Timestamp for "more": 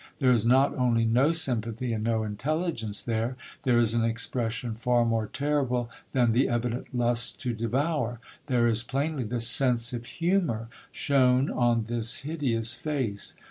5.05-5.27